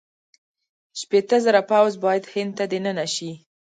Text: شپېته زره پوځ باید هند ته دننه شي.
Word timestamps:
شپېته 0.99 1.37
زره 1.45 1.61
پوځ 1.71 1.93
باید 2.03 2.23
هند 2.33 2.51
ته 2.57 2.63
دننه 2.71 3.05
شي. 3.15 3.31